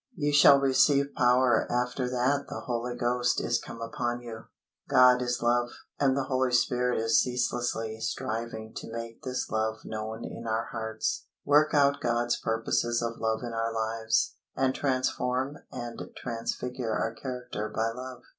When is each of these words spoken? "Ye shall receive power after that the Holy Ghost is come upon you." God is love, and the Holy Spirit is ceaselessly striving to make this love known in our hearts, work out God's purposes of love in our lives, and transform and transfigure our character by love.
"Ye 0.15 0.31
shall 0.31 0.59
receive 0.59 1.13
power 1.15 1.71
after 1.71 2.09
that 2.09 2.47
the 2.49 2.61
Holy 2.61 2.95
Ghost 2.95 3.39
is 3.39 3.59
come 3.61 3.79
upon 3.81 4.19
you." 4.23 4.45
God 4.89 5.21
is 5.21 5.43
love, 5.43 5.69
and 5.99 6.17
the 6.17 6.23
Holy 6.23 6.51
Spirit 6.51 6.97
is 6.99 7.21
ceaselessly 7.21 7.99
striving 7.99 8.73
to 8.77 8.91
make 8.91 9.21
this 9.21 9.51
love 9.51 9.85
known 9.85 10.25
in 10.25 10.47
our 10.47 10.65
hearts, 10.71 11.27
work 11.45 11.75
out 11.75 12.01
God's 12.01 12.35
purposes 12.39 13.03
of 13.03 13.19
love 13.19 13.43
in 13.43 13.53
our 13.53 13.71
lives, 13.71 14.33
and 14.55 14.73
transform 14.73 15.59
and 15.71 16.01
transfigure 16.17 16.95
our 16.95 17.13
character 17.13 17.69
by 17.69 17.91
love. 17.91 18.23